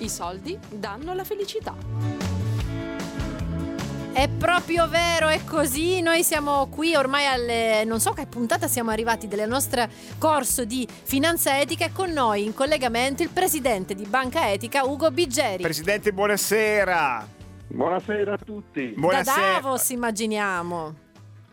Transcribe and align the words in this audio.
I 0.00 0.08
soldi 0.08 0.58
danno 0.70 1.12
la 1.12 1.24
felicità. 1.24 1.74
È 4.12 4.28
proprio 4.30 4.88
vero, 4.88 5.28
è 5.28 5.44
così. 5.44 6.00
Noi 6.00 6.22
siamo 6.22 6.68
qui 6.68 6.94
ormai 6.94 7.26
alle. 7.26 7.84
non 7.84 8.00
so 8.00 8.12
che 8.12 8.24
puntata 8.24 8.66
siamo 8.66 8.90
arrivati 8.90 9.28
del 9.28 9.46
nostro 9.46 9.86
corso 10.16 10.64
di 10.64 10.88
finanza 10.90 11.60
etica 11.60 11.84
e 11.84 11.92
con 11.92 12.10
noi 12.10 12.46
in 12.46 12.54
collegamento 12.54 13.22
il 13.22 13.28
presidente 13.28 13.94
di 13.94 14.06
Banca 14.06 14.50
Etica 14.50 14.84
Ugo 14.84 15.10
Biggeri. 15.10 15.62
Presidente, 15.62 16.14
buonasera. 16.14 17.28
Buonasera 17.66 18.32
a 18.32 18.38
tutti. 18.38 18.94
Buonasera. 18.96 19.36
Da 19.36 19.52
Davos 19.60 19.90
immaginiamo. 19.90 20.94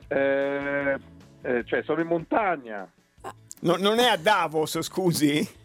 Eh, 0.07 0.97
eh, 1.41 1.63
cioè, 1.65 1.83
sono 1.83 1.99
in 1.99 2.07
montagna. 2.07 2.89
No, 3.59 3.75
non 3.75 3.99
è 3.99 4.07
a 4.07 4.15
Davos, 4.15 4.79
scusi? 4.79 5.56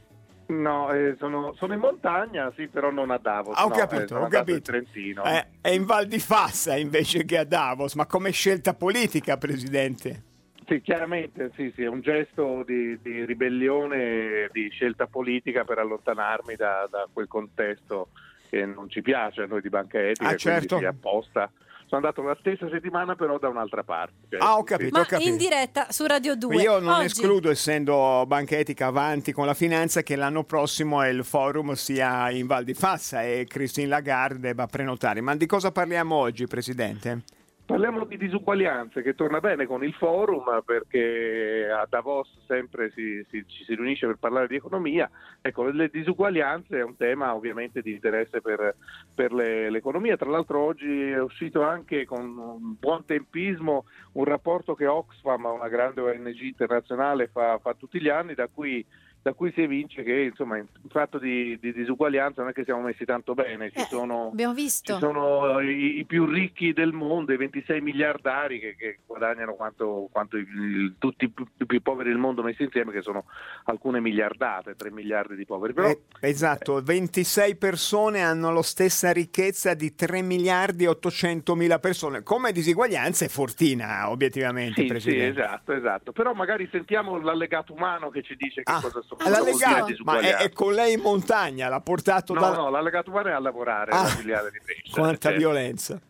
No, 0.53 0.93
eh, 0.93 1.17
sono, 1.19 1.55
sono, 1.55 1.73
in 1.73 1.81
montagna, 1.81 2.53
sì, 2.55 2.69
però 2.69 2.91
non 2.91 3.11
a 3.11 3.19
Davos. 3.19 3.57
Ah, 3.57 3.65
ho 3.65 3.69
no, 3.69 3.75
capito, 3.75 4.17
eh, 4.17 4.23
ho 4.23 4.29
capito. 4.29 4.61
Trentino. 4.61 5.25
Eh, 5.25 5.47
è 5.61 5.71
in 5.71 5.85
Val 5.85 6.07
di 6.07 6.19
Fassa 6.19 6.77
invece 6.77 7.25
che 7.25 7.39
a 7.39 7.45
Davos, 7.45 7.95
ma 7.95 8.07
come 8.07 8.31
scelta 8.31 8.75
politica, 8.75 9.39
Presidente? 9.39 10.31
Sì, 10.67 10.81
chiaramente, 10.81 11.51
sì, 11.55 11.73
sì, 11.75 11.83
è 11.83 11.89
un 11.89 12.01
gesto 12.01 12.63
di, 12.65 12.99
di 13.01 13.25
ribellione, 13.25 14.49
di 14.53 14.69
scelta 14.71 15.07
politica 15.07 15.65
per 15.65 15.79
allontanarmi 15.79 16.55
da, 16.55 16.87
da, 16.91 17.09
quel 17.13 17.29
contesto 17.29 18.09
che 18.53 18.67
non 18.67 18.91
ci 18.91 19.01
piace 19.01 19.43
a 19.43 19.47
noi 19.47 19.63
di 19.63 19.71
Banca 19.71 19.99
Etica, 19.99 20.29
ah, 20.29 20.37
certo. 20.37 20.77
quindi 20.77 20.85
apposta 20.85 21.51
sono 21.87 22.07
andato 22.07 22.21
la 22.23 22.37
stessa 22.39 22.69
settimana 22.71 23.15
però 23.15 23.39
da 23.39 23.49
un'altra 23.49 23.83
parte. 23.83 24.13
Cioè, 24.29 24.41
ah, 24.41 24.59
ho 24.59 24.63
capito, 24.63 24.91
Ma 24.93 25.01
ho 25.01 25.07
capito. 25.07 25.31
in 25.31 25.39
diretta 25.39 25.87
su 25.91 26.05
Radio 26.07 26.37
2. 26.37 26.57
Io 26.57 26.79
non 26.79 26.97
Oggi... 26.97 27.07
escludo, 27.07 27.51
essendo 27.51 28.25
Banca 28.27 28.59
Etica 28.59 28.87
avanti 28.89 29.33
con 29.33 29.47
la 29.47 29.55
finanza, 29.55 30.03
che 30.03 30.17
l'anno 30.17 30.45
prossimo 30.45 31.07
il 31.07 31.25
forum 31.25 31.73
sia 31.73 32.31
in 32.31 32.47
Val 32.47 32.65
di 32.65 32.75
Fassa 32.75 33.23
e 33.23 33.47
Christine 33.49 33.89
Lagarde 33.89 34.39
debba 34.41 34.67
prenotare. 34.67 35.23
Ma 35.23 35.35
di 35.35 35.47
cosa 35.47 35.73
parliamo 35.73 36.15
oggi, 36.15 36.47
Presidente? 36.47 37.23
Parliamo 37.65 38.05
di 38.05 38.17
disuguaglianze 38.17 39.03
che 39.03 39.15
torna 39.15 39.39
bene 39.39 39.67
con 39.67 39.85
il 39.85 39.95
forum 39.95 40.63
perché 40.65 41.71
a 41.71 41.87
Davos 41.89 42.29
sempre 42.47 42.91
si, 42.91 43.25
si, 43.31 43.45
ci 43.47 43.65
si 43.65 43.75
riunisce 43.75 44.07
per 44.07 44.17
parlare 44.17 44.49
di 44.49 44.57
economia. 44.57 45.09
Ecco, 45.41 45.69
le 45.69 45.89
disuguaglianze 45.89 46.81
è 46.81 46.83
un 46.83 46.97
tema 46.97 47.35
ovviamente 47.35 47.81
di 47.81 47.93
interesse 47.93 48.41
per, 48.41 48.75
per 49.15 49.33
le, 49.33 49.71
l'economia. 49.71 50.17
Tra 50.17 50.29
l'altro 50.29 50.59
oggi 50.59 51.11
è 51.11 51.21
uscito 51.21 51.63
anche 51.63 52.05
con 52.05 52.37
un 52.37 52.77
buon 52.79 53.05
tempismo 53.05 53.85
un 54.13 54.25
rapporto 54.25 54.75
che 54.75 54.87
Oxfam, 54.87 55.45
una 55.45 55.69
grande 55.69 56.01
ONG 56.01 56.41
internazionale, 56.41 57.29
fa, 57.29 57.59
fa 57.59 57.75
tutti 57.75 58.01
gli 58.01 58.09
anni 58.09 58.35
da 58.35 58.49
cui 58.53 58.85
da 59.23 59.33
cui 59.35 59.53
si 59.53 59.63
evince 59.63 60.03
che 60.03 60.13
insomma 60.23 60.57
in 60.57 60.67
fatto 60.89 61.19
di, 61.19 61.57
di, 61.61 61.73
disuguaglianza 61.73 62.41
non 62.43 62.51
è 62.51 62.53
che 62.53 62.65
siamo 62.65 62.81
messi 62.83 63.05
tanto 63.05 63.35
bene, 63.35 63.71
ci, 63.71 63.79
Eh, 63.79 63.87
sono, 63.89 64.31
abbiamo 64.33 64.53
visto. 64.53 64.95
ci 64.95 64.99
sono 64.99 65.61
i, 65.61 65.99
i 66.01 66.05
più 66.05 66.27
ricchi 66.27 66.73
del 66.73 66.93
mondo, 66.93 67.33
i 67.33 67.37
26 67.37 67.81
miliardari 67.81 68.59
che, 68.59 68.75
che 68.77 68.99
guadagnano 69.07 69.55
quanto, 69.55 70.09
quanto 70.11 70.37
i- 70.37 70.41
il- 70.41 70.95
tutti 70.99 71.27
i 71.27 71.29
più, 71.31 71.47
i 71.59 71.67
più 71.67 71.81
poveri 71.83 72.09
del 72.09 72.19
mondo 72.19 72.43
messi 72.43 72.65
insieme, 72.65 72.91
che 72.91 73.01
sono 73.03 73.25
alcune 73.65 74.01
miliardate, 74.01 74.75
3 74.75 74.91
miliardi 74.91 75.37
di 75.37 75.45
poveri. 75.47 75.73
Però, 75.73 75.89
Eh, 75.89 76.01
esatto, 76.21 76.81
26 76.83 77.55
persone 77.57 78.23
hanno 78.23 78.51
la 78.53 78.63
stessa 78.63 79.13
ricchezza 79.13 79.75
di 79.75 79.95
3 79.95 80.23
miliardi 80.23 80.85
e 80.85 80.89
800 80.89 81.55
mila 81.55 81.79
persone. 81.79 82.23
Come 82.25 82.51
disuguaglianza 82.51 83.25
è 83.25 83.29
fortina, 83.29 84.11
obiettivamente, 84.11 84.75
sì, 84.81 84.83
sì, 84.83 84.87
Presidente. 84.89 85.41
esatto, 85.41 85.73
esatto. 85.73 86.13
Però 86.13 86.33
magari 86.33 86.69
sentiamo 86.73 87.19
l'allegato 87.21 87.73
umano 87.73 88.11
che 88.11 88.23
ci 88.23 88.35
dice 88.37 88.63
che 88.63 88.71
Ah, 88.73 88.81
cosa 88.81 89.01
sono 89.03 89.12
L'allegato, 89.19 89.95
ma 90.05 90.19
è, 90.21 90.37
è 90.37 90.51
con 90.53 90.73
lei 90.73 90.95
in 90.95 91.01
montagna, 91.01 91.69
l'ha 91.69 91.81
portato 91.81 92.35
No, 92.35 92.41
da... 92.41 92.53
no, 92.55 92.71
l'allegato 92.71 93.11
umano 93.11 93.29
è 93.29 93.33
a 93.33 93.39
lavorare, 93.39 93.91
Ah, 93.93 94.03
la 94.03 94.09
filiale 94.09 94.51
di 94.51 94.61
pesce. 94.65 94.93
Quanta 94.93 95.29
Cioè, 95.31 95.39
violenza. 95.39 96.01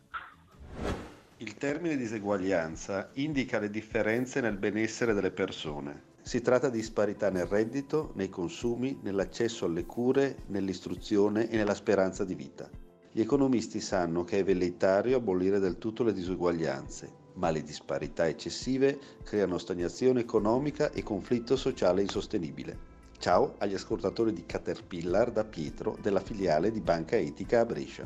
Il 1.38 1.56
termine 1.56 1.96
diseguaglianza 1.96 3.10
indica 3.14 3.58
le 3.58 3.68
differenze 3.70 4.40
nel 4.40 4.56
benessere 4.56 5.12
delle 5.12 5.32
persone. 5.32 6.10
Si 6.22 6.40
tratta 6.40 6.68
di 6.68 6.78
disparità 6.78 7.30
nel 7.30 7.46
reddito, 7.46 8.12
nei 8.14 8.28
consumi, 8.28 9.00
nell'accesso 9.02 9.64
alle 9.64 9.84
cure, 9.84 10.36
nell'istruzione 10.46 11.50
e 11.50 11.56
nella 11.56 11.74
speranza 11.74 12.24
di 12.24 12.36
vita. 12.36 12.70
Gli 13.10 13.20
economisti 13.20 13.80
sanno 13.80 14.22
che 14.22 14.38
è 14.38 14.44
velleitario 14.44 15.16
abolire 15.16 15.58
del 15.58 15.78
tutto 15.78 16.04
le 16.04 16.12
disuguaglianze, 16.12 17.12
ma 17.34 17.50
le 17.50 17.62
disparità 17.64 18.28
eccessive 18.28 18.98
creano 19.24 19.58
stagnazione 19.58 20.20
economica 20.20 20.92
e 20.92 21.02
conflitto 21.02 21.56
sociale 21.56 22.02
insostenibile. 22.02 22.90
Ciao 23.22 23.54
agli 23.58 23.74
ascoltatori 23.74 24.32
di 24.32 24.44
Caterpillar 24.44 25.30
da 25.30 25.44
Pietro 25.44 25.96
della 26.00 26.18
filiale 26.18 26.72
di 26.72 26.80
Banca 26.80 27.14
Etica 27.14 27.60
a 27.60 27.64
Brescia. 27.64 28.04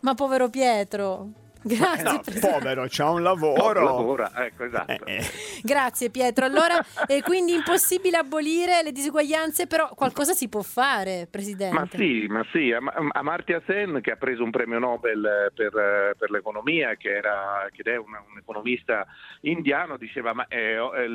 Ma 0.00 0.14
povero 0.14 0.48
Pietro. 0.48 1.43
Grazie, 1.66 2.02
No, 2.04 2.20
Presidente. 2.20 2.58
povero, 2.58 2.86
c'ha 2.88 3.08
un 3.10 3.16
no, 3.16 3.22
lavoro. 3.22 3.84
lavora, 3.84 4.30
ecco, 4.44 4.64
esatto. 4.64 5.06
Eh, 5.06 5.16
eh. 5.16 5.24
Grazie 5.62 6.10
Pietro. 6.10 6.44
Allora, 6.44 6.84
è 7.06 7.22
quindi 7.22 7.54
impossibile 7.56 8.18
abolire 8.18 8.82
le 8.82 8.92
disuguaglianze, 8.92 9.66
però 9.66 9.88
qualcosa 9.94 10.32
si 10.34 10.48
può 10.48 10.60
fare, 10.62 11.26
Presidente. 11.30 11.74
Ma 11.74 11.88
sì, 11.90 12.26
ma 12.28 12.44
sì, 12.52 12.70
Am- 12.72 13.08
Amartya 13.12 13.62
Sen 13.66 14.00
che 14.02 14.10
ha 14.12 14.16
preso 14.16 14.44
un 14.44 14.50
premio 14.50 14.78
Nobel 14.78 15.24
eh, 15.24 15.52
per, 15.54 15.74
eh, 15.76 16.14
per 16.18 16.30
l'economia, 16.30 16.94
che, 16.96 17.08
era, 17.16 17.66
che 17.72 17.82
è 17.82 17.96
un, 17.96 18.12
un 18.12 18.38
economista 18.38 19.06
indiano, 19.40 19.96
diceva 19.96 20.32
ma 20.34 20.46
eh, 20.48 20.74
eh, 20.76 21.08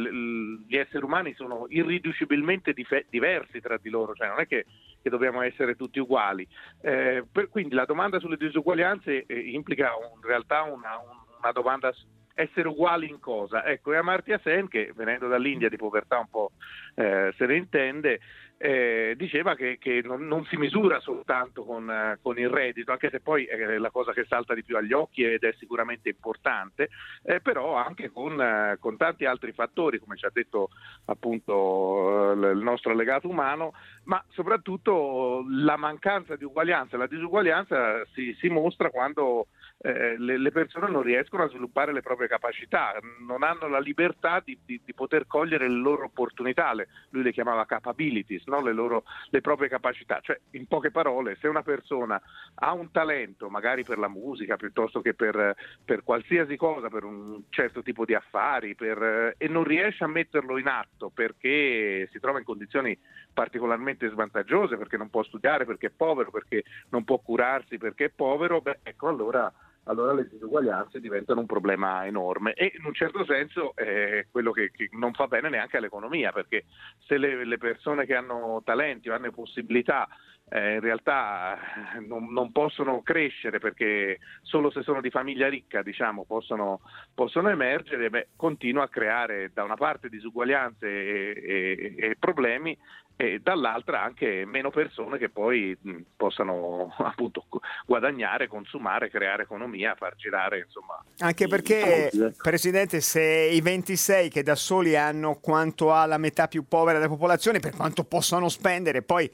gli 0.67 0.75
esseri 0.77 1.03
umani 1.03 1.33
sono 1.35 1.65
irriducibilmente 1.69 2.73
dife- 2.73 3.05
diversi 3.09 3.61
tra 3.61 3.77
di 3.79 3.89
loro, 3.89 4.13
cioè 4.15 4.27
non 4.27 4.39
è 4.39 4.47
che, 4.47 4.65
che 5.01 5.09
dobbiamo 5.09 5.41
essere 5.41 5.75
tutti 5.75 5.99
uguali. 5.99 6.47
Eh, 6.81 7.23
per- 7.31 7.49
quindi 7.49 7.75
la 7.75 7.85
domanda 7.85 8.19
sulle 8.19 8.37
disuguaglianze 8.37 9.25
eh, 9.25 9.39
implica 9.51 9.91
in 10.15 10.21
realtà 10.27 10.63
una, 10.63 10.97
un- 10.97 11.17
una 11.39 11.51
domanda 11.51 11.93
essere 12.33 12.67
uguali 12.69 13.09
in 13.09 13.19
cosa? 13.19 13.65
Ecco, 13.65 13.91
e 13.93 13.97
Amartya 13.97 14.39
Sen, 14.41 14.67
che 14.67 14.91
venendo 14.95 15.27
dall'India 15.27 15.67
di 15.69 15.75
povertà 15.77 16.19
un 16.19 16.29
po' 16.29 16.51
eh, 16.95 17.33
se 17.37 17.45
ne 17.45 17.55
intende, 17.55 18.19
eh, 18.61 19.13
diceva 19.15 19.55
che, 19.55 19.77
che 19.79 20.01
non, 20.03 20.27
non 20.27 20.43
si 20.45 20.57
misura 20.57 20.99
soltanto 20.99 21.63
con, 21.63 21.89
eh, 21.89 22.19
con 22.21 22.37
il 22.37 22.49
reddito, 22.49 22.91
anche 22.91 23.09
se 23.09 23.21
poi 23.21 23.45
è 23.45 23.77
la 23.77 23.89
cosa 23.89 24.11
che 24.11 24.25
salta 24.27 24.53
di 24.53 24.65
più 24.65 24.75
agli 24.75 24.91
occhi 24.91 25.23
ed 25.23 25.43
è 25.43 25.53
sicuramente 25.57 26.09
importante, 26.09 26.89
eh, 27.23 27.39
però 27.39 27.75
anche 27.75 28.11
con, 28.11 28.39
eh, 28.39 28.75
con 28.81 28.97
tanti 28.97 29.23
altri 29.23 29.53
fattori, 29.53 29.99
come 29.99 30.17
ci 30.17 30.25
ha 30.25 30.31
detto 30.33 30.71
appunto 31.05 32.33
eh, 32.33 32.51
il 32.51 32.61
nostro 32.61 32.91
allegato 32.91 33.29
umano, 33.29 33.73
ma 34.03 34.21
soprattutto 34.27 35.45
la 35.49 35.77
mancanza 35.77 36.35
di 36.35 36.43
uguaglianza, 36.43 36.97
la 36.97 37.07
disuguaglianza 37.07 38.05
si, 38.13 38.35
si 38.37 38.49
mostra 38.49 38.89
quando 38.89 39.47
eh, 39.81 40.17
le, 40.17 40.37
le 40.37 40.51
persone 40.51 40.89
non 40.89 41.01
riescono 41.01 41.43
a 41.43 41.49
sviluppare 41.49 41.93
le 41.93 42.01
proprie 42.01 42.27
capacità, 42.27 42.95
non 43.25 43.43
hanno 43.43 43.67
la 43.67 43.79
libertà 43.79 44.41
di, 44.43 44.57
di- 44.65 44.81
di 44.83 44.93
poter 44.93 45.25
cogliere 45.25 45.69
le 45.69 45.75
loro 45.75 46.05
opportunità, 46.05 46.73
le- 46.73 46.89
lui 47.11 47.23
le 47.23 47.31
chiamava 47.31 47.65
capabilities, 47.65 48.45
no? 48.47 48.61
le, 48.61 48.73
loro, 48.73 49.03
le 49.29 49.39
proprie 49.39 49.69
capacità. 49.69 50.19
Cioè, 50.21 50.39
in 50.51 50.67
poche 50.67 50.91
parole, 50.91 51.37
se 51.39 51.47
una 51.47 51.61
persona 51.63 52.21
ha 52.55 52.73
un 52.73 52.91
talento, 52.91 53.49
magari 53.49 53.83
per 53.83 53.99
la 53.99 54.09
musica 54.09 54.57
piuttosto 54.57 54.99
che 55.01 55.13
per, 55.13 55.55
per 55.85 56.03
qualsiasi 56.03 56.57
cosa, 56.57 56.89
per 56.89 57.05
un 57.05 57.43
certo 57.49 57.81
tipo 57.81 58.03
di 58.03 58.13
affari, 58.13 58.75
per, 58.75 59.01
eh, 59.01 59.35
e 59.37 59.47
non 59.47 59.63
riesce 59.63 60.03
a 60.03 60.07
metterlo 60.07 60.57
in 60.57 60.67
atto 60.67 61.09
perché 61.09 62.09
si 62.11 62.19
trova 62.19 62.39
in 62.39 62.45
condizioni 62.45 62.97
particolarmente 63.33 64.09
svantaggiose, 64.09 64.75
perché 64.75 64.97
non 64.97 65.09
può 65.09 65.23
studiare, 65.23 65.63
perché 65.63 65.87
è 65.87 65.91
povero, 65.95 66.31
perché 66.31 66.63
non 66.89 67.05
può 67.05 67.19
curarsi, 67.19 67.77
perché 67.77 68.05
è 68.05 68.09
povero, 68.09 68.59
beh, 68.59 68.79
ecco 68.83 69.07
allora 69.07 69.49
allora 69.89 70.13
le 70.13 70.27
disuguaglianze 70.29 70.99
diventano 70.99 71.41
un 71.41 71.45
problema 71.47 72.05
enorme 72.05 72.53
e 72.53 72.73
in 72.77 72.85
un 72.85 72.93
certo 72.93 73.25
senso 73.25 73.75
è 73.75 74.27
quello 74.31 74.51
che, 74.51 74.71
che 74.71 74.89
non 74.93 75.13
fa 75.13 75.27
bene 75.27 75.49
neanche 75.49 75.77
all'economia 75.77 76.31
perché 76.31 76.65
se 76.99 77.17
le, 77.17 77.43
le 77.43 77.57
persone 77.57 78.05
che 78.05 78.15
hanno 78.15 78.61
talenti 78.63 79.09
o 79.09 79.15
hanno 79.15 79.31
possibilità 79.31 80.07
eh, 80.49 80.75
in 80.75 80.79
realtà 80.79 81.57
eh, 81.95 81.99
non, 81.99 82.31
non 82.31 82.51
possono 82.51 83.01
crescere 83.01 83.59
perché 83.59 84.19
solo 84.41 84.71
se 84.71 84.81
sono 84.81 85.01
di 85.01 85.09
famiglia 85.09 85.47
ricca 85.47 85.83
diciamo, 85.83 86.25
possono, 86.25 86.81
possono 87.13 87.49
emergere, 87.49 88.09
beh, 88.09 88.29
continua 88.35 88.83
a 88.83 88.89
creare 88.89 89.51
da 89.53 89.63
una 89.63 89.75
parte 89.75 90.09
disuguaglianze 90.09 90.87
e, 90.87 91.33
e- 91.43 91.95
e 91.97 92.15
problemi 92.17 92.77
e 93.21 93.41
dall'altra 93.43 94.01
anche 94.01 94.45
meno 94.45 94.69
persone 94.69 95.17
che 95.17 95.27
poi 95.27 95.77
mh, 95.77 95.97
possano 96.15 96.95
appunto 97.03 97.43
gu- 97.49 97.61
guadagnare, 97.85 98.47
consumare, 98.47 99.09
creare 99.09 99.43
economia, 99.43 99.93
far 99.95 100.15
girare 100.15 100.59
insomma. 100.59 101.03
Anche 101.17 101.43
i 101.43 101.47
perché, 101.49 102.09
ecco. 102.09 102.31
Presidente, 102.41 103.01
se 103.01 103.21
i 103.21 103.59
26 103.59 104.29
che 104.29 104.41
da 104.41 104.55
soli 104.55 104.95
hanno 104.95 105.37
quanto 105.41 105.91
ha 105.91 106.05
la 106.05 106.17
metà 106.17 106.47
più 106.47 106.65
povera 106.65 106.97
della 106.97 107.11
popolazione, 107.11 107.59
per 107.59 107.75
quanto 107.75 108.05
possono 108.05 108.47
spendere, 108.47 109.01
poi 109.01 109.29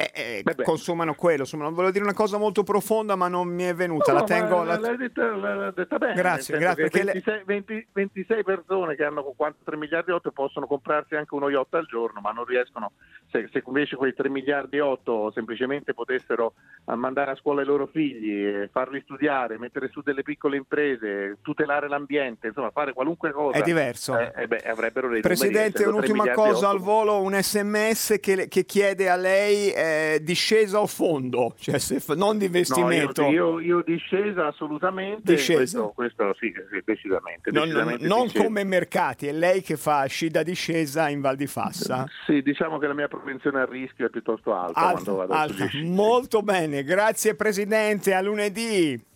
eh, 0.00 0.42
eh, 0.44 0.62
consumano 0.62 1.14
quello. 1.14 1.40
Insomma, 1.40 1.64
non 1.64 1.74
volevo 1.74 1.92
dire 1.92 2.04
una 2.04 2.14
cosa 2.14 2.38
molto 2.38 2.62
profonda, 2.62 3.16
ma 3.16 3.28
non 3.28 3.48
mi 3.48 3.64
è 3.64 3.74
venuta. 3.74 4.12
No, 4.12 4.18
la 4.18 4.24
tengo. 4.24 4.62
La... 4.62 4.78
L'hai, 4.78 4.96
detta, 4.96 5.34
l'hai 5.36 5.72
detta 5.74 5.98
bene. 5.98 6.14
Grazie, 6.14 6.58
grazie. 6.58 6.88
26, 6.88 7.42
20, 7.44 7.86
26, 7.92 8.42
persone 8.42 8.96
che 8.96 9.04
hanno 9.04 9.34
3 9.36 9.76
miliardi 9.76 10.10
e 10.10 10.14
8 10.14 10.30
possono 10.32 10.66
comprarsi 10.66 11.14
anche 11.14 11.34
uno 11.34 11.50
yacht 11.50 11.74
al 11.74 11.86
giorno, 11.86 12.20
ma 12.20 12.30
non 12.30 12.44
riescono. 12.44 12.92
Se, 13.30 13.48
se 13.52 13.62
invece 13.64 13.96
quei 13.96 14.14
3 14.14 14.28
miliardi 14.28 14.78
e 14.78 14.80
8 14.80 15.32
semplicemente 15.32 15.94
potessero 15.94 16.54
mandare 16.84 17.32
a 17.32 17.36
scuola 17.36 17.62
i 17.62 17.64
loro 17.64 17.86
figli, 17.86 18.68
farli 18.72 19.00
studiare, 19.02 19.58
mettere 19.58 19.88
su 19.88 20.00
delle 20.00 20.22
piccole 20.22 20.56
imprese, 20.56 21.36
tutelare 21.42 21.88
l'ambiente, 21.88 22.48
insomma, 22.48 22.70
fare 22.70 22.92
qualunque 22.92 23.30
cosa. 23.30 23.58
È 23.58 23.62
diverso. 23.62 24.18
Eh, 24.18 24.32
eh 24.36 24.46
beh, 24.46 24.62
avrebbero 24.66 25.08
dei 25.08 25.20
Presidente, 25.20 25.84
un'ultima 25.84 26.30
cosa 26.30 26.68
al 26.68 26.78
volo, 26.78 27.20
un 27.20 27.34
sms 27.34 28.18
che, 28.20 28.48
che 28.48 28.64
chiede 28.64 29.08
a 29.08 29.16
lei 29.16 29.70
eh, 29.90 30.22
discesa 30.22 30.80
o 30.80 30.86
fondo, 30.86 31.54
cioè 31.58 31.78
se, 31.78 32.02
non 32.14 32.38
di 32.38 32.46
investimento. 32.46 33.22
No, 33.22 33.30
io, 33.30 33.60
io, 33.60 33.76
io, 33.76 33.82
discesa 33.84 34.46
assolutamente. 34.46 35.34
Discesa. 35.34 35.56
Questo, 35.56 35.92
questo 35.94 36.36
sì, 36.38 36.52
decisamente. 36.84 37.50
Non, 37.50 37.64
decisamente 37.64 38.06
non 38.06 38.22
discesa. 38.24 38.44
come 38.44 38.64
mercati, 38.64 39.26
è 39.26 39.32
lei 39.32 39.62
che 39.62 39.76
fa 39.76 40.04
sci 40.06 40.28
da 40.28 40.42
discesa 40.42 41.08
in 41.08 41.20
Val 41.20 41.36
di 41.36 41.46
Fassa. 41.46 42.06
Sì, 42.26 42.42
diciamo 42.42 42.78
che 42.78 42.86
la 42.86 42.94
mia 42.94 43.08
propensione 43.08 43.60
al 43.60 43.68
rischio 43.68 44.06
è 44.06 44.10
piuttosto 44.10 44.54
alta, 44.54 44.80
alta 44.80 44.92
quando 44.92 45.14
vado 45.16 45.32
alta. 45.32 45.68
Molto 45.84 46.42
bene, 46.42 46.84
grazie 46.84 47.34
Presidente, 47.34 48.14
a 48.14 48.20
lunedì. 48.20 49.08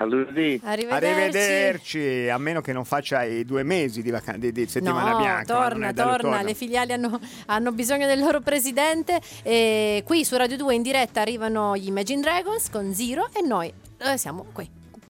A 0.00 0.04
lunedì. 0.06 0.58
Arrivederci. 0.64 1.04
Arrivederci. 1.04 2.28
A 2.30 2.38
meno 2.38 2.62
che 2.62 2.72
non 2.72 2.86
faccia 2.86 3.22
i 3.22 3.44
due 3.44 3.62
mesi 3.62 4.00
di, 4.00 4.10
vac- 4.10 4.36
di, 4.36 4.50
di 4.50 4.66
settimana 4.66 5.10
no, 5.10 5.18
bianca. 5.18 5.54
Torna, 5.54 5.92
torna. 5.92 6.16
torna. 6.16 6.42
Le 6.42 6.54
filiali 6.54 6.92
hanno, 6.92 7.20
hanno, 7.46 7.72
bisogno 7.72 8.06
del 8.06 8.18
loro 8.18 8.40
presidente. 8.40 9.20
E 9.42 10.02
qui 10.06 10.24
su 10.24 10.36
Radio 10.36 10.56
2 10.56 10.74
in 10.74 10.82
diretta 10.82 11.20
arrivano 11.20 11.76
gli 11.76 11.88
Imagine 11.88 12.22
Dragons 12.22 12.70
con 12.70 12.94
Zero 12.94 13.28
e 13.34 13.42
noi 13.42 13.70
eh, 13.98 14.16
siamo 14.16 14.46
qui. 14.52 14.79